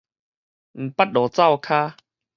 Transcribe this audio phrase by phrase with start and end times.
[0.03, 0.03] 毋
[0.95, 1.93] 捌落灶跤